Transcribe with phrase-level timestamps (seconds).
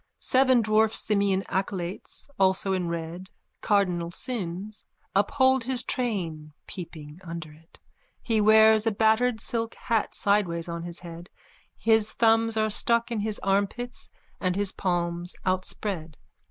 [0.17, 3.29] Seven dwarf simian acolytes, also in red,
[3.61, 7.79] cardinal sins, uphold his train, peeping under it.
[8.23, 11.29] He wears a battered silk hat sideways on his head.
[11.77, 14.09] His thumbs are stuck in his armpits
[14.39, 16.17] and his palms outspread.